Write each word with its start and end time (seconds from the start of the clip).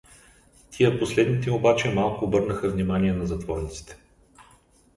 Тия 0.71 0.99
последните 0.99 1.51
обаче 1.51 1.91
малко 1.93 2.25
обърнаха 2.25 2.69
внимание 2.69 3.13
на 3.13 3.25
затворниците. 3.27 3.97